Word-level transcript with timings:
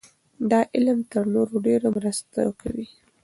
دا 0.51 0.59
علم 0.75 0.99
تر 1.11 1.23
نورو 1.33 1.55
ډېره 1.65 1.87
مرسته 1.97 2.39
کوي. 2.61 2.87